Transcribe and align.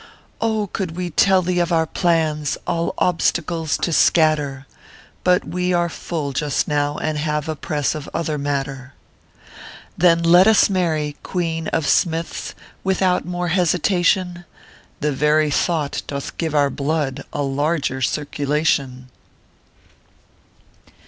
Oh! 0.41 0.61
we 0.79 1.09
could 1.11 1.15
tell 1.15 1.43
thee 1.43 1.59
of 1.59 1.71
our 1.71 1.85
plans 1.85 2.57
All 2.65 2.95
obstacles 2.97 3.77
to 3.77 3.93
scatter; 3.93 4.65
But 5.23 5.47
we 5.47 5.73
are 5.73 5.89
full 5.89 6.33
just 6.33 6.67
now, 6.67 6.97
and 6.97 7.19
have 7.19 7.47
A 7.47 7.55
press 7.55 7.93
of 7.93 8.09
other 8.11 8.39
matter. 8.39 8.95
Then 9.95 10.23
let 10.23 10.47
us 10.47 10.71
marry, 10.71 11.17
Queen 11.21 11.67
of 11.67 11.85
Smiths, 11.87 12.55
Without 12.83 13.25
more 13.27 13.49
hesitation; 13.49 14.43
The 15.01 15.11
very 15.11 15.51
thought 15.51 16.01
doth 16.07 16.35
give 16.39 16.55
our 16.55 16.71
blood 16.71 17.23
A 17.31 17.43
larger 17.43 18.01
circulation 18.01 19.09